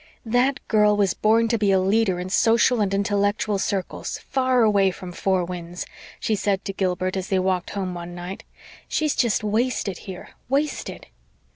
"That 0.25 0.67
girl 0.67 0.97
was 0.97 1.13
born 1.13 1.47
to 1.49 1.59
be 1.59 1.69
a 1.71 1.79
leader 1.79 2.19
in 2.19 2.31
social 2.31 2.81
and 2.81 2.91
intellectual 2.91 3.59
circles, 3.59 4.17
far 4.27 4.63
away 4.63 4.89
from 4.89 5.11
Four 5.11 5.45
Winds," 5.45 5.85
she 6.19 6.33
said 6.33 6.65
to 6.65 6.73
Gilbert 6.73 7.15
as 7.15 7.27
they 7.27 7.37
walked 7.37 7.69
home 7.77 7.93
one 7.93 8.15
night. 8.15 8.43
"She's 8.87 9.15
just 9.15 9.43
wasted 9.43 9.99
here 9.99 10.29
wasted." 10.49 11.05